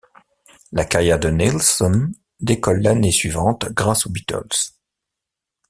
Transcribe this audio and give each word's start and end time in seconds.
La 0.71 0.83
carrière 0.83 1.19
de 1.19 1.29
Nilsson 1.29 2.11
décolle 2.39 2.81
l'année 2.81 3.11
suivante 3.11 3.71
grâce 3.71 4.07
aux 4.07 4.09
Beatles. 4.09 4.49